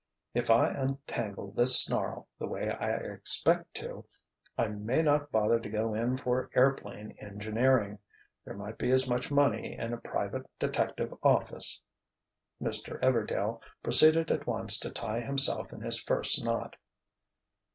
[0.33, 4.03] "If I untangle this snarl the way I expect to,
[4.57, 7.99] I may not bother to go in for airplane engineering.
[8.43, 11.79] There might be as much money in a private detective office."
[12.59, 12.99] Mr.
[13.03, 16.77] "Everdail" proceeded at once to tie himself in his first knot.